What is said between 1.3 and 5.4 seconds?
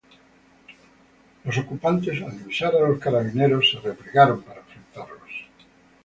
Los ocupantes, al divisar a los carabineros, se replegaron para enfrentarlos.